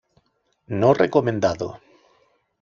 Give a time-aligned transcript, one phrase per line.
[0.81, 1.67] No recomendado.